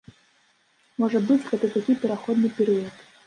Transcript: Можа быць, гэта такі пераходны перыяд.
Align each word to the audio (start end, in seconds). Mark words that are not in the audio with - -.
Можа 1.03 1.21
быць, 1.27 1.45
гэта 1.51 1.69
такі 1.75 1.97
пераходны 2.05 2.53
перыяд. 2.61 3.07